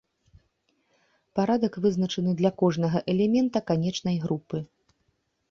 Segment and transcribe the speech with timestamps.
[1.39, 4.57] Парадак вызначаны для кожнага элемента канечнай групы.